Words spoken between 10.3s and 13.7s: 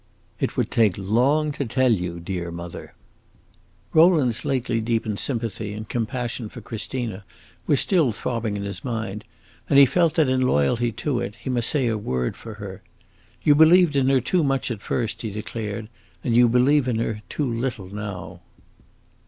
loyalty to it, he must say a word for her. "You